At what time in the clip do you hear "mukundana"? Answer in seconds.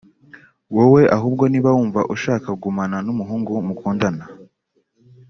3.67-4.23